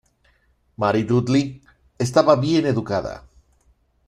Mary 0.77 1.03
Dudley 1.05 1.61
estaba 1.99 2.35
bien 2.35 2.65
educada. 2.65 3.21